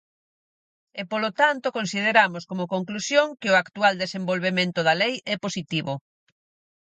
E, 0.99 1.01
polo 1.11 1.29
tanto, 1.41 1.75
consideramos, 1.77 2.43
como 2.49 2.71
conclusión, 2.75 3.27
que 3.41 3.49
o 3.53 3.59
actual 3.63 3.93
desenvolvemento 4.03 4.79
da 4.87 4.95
lei 5.01 5.15
é 5.33 5.35
positivo. 5.45 5.93